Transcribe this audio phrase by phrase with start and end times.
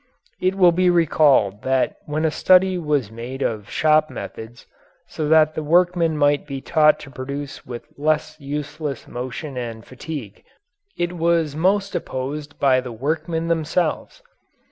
[0.39, 4.65] It will be recalled that when a study was made of shop methods,
[5.05, 10.43] so that the workmen might be taught to produce with less useless motion and fatigue,
[10.97, 14.23] it was most opposed by the workmen themselves.